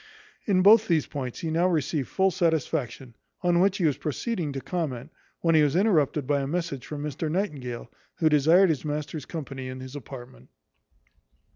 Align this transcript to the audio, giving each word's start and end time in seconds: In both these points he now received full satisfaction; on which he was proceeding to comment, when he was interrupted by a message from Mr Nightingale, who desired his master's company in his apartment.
In 0.47 0.63
both 0.63 0.87
these 0.87 1.05
points 1.05 1.41
he 1.41 1.51
now 1.51 1.67
received 1.67 2.07
full 2.07 2.31
satisfaction; 2.31 3.13
on 3.43 3.59
which 3.59 3.77
he 3.77 3.85
was 3.85 3.99
proceeding 3.99 4.51
to 4.53 4.59
comment, 4.59 5.11
when 5.41 5.53
he 5.53 5.61
was 5.61 5.75
interrupted 5.75 6.25
by 6.25 6.39
a 6.41 6.47
message 6.47 6.87
from 6.87 7.03
Mr 7.03 7.29
Nightingale, 7.29 7.87
who 8.15 8.27
desired 8.27 8.69
his 8.69 8.83
master's 8.83 9.27
company 9.27 9.67
in 9.67 9.79
his 9.79 9.95
apartment. 9.95 10.49